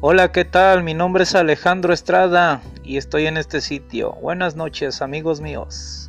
Hola, 0.00 0.30
¿qué 0.30 0.44
tal? 0.44 0.84
Mi 0.84 0.94
nombre 0.94 1.24
es 1.24 1.34
Alejandro 1.34 1.92
Estrada 1.92 2.62
y 2.84 2.98
estoy 2.98 3.26
en 3.26 3.36
este 3.36 3.60
sitio. 3.60 4.12
Buenas 4.12 4.54
noches, 4.54 5.02
amigos 5.02 5.40
míos. 5.40 6.08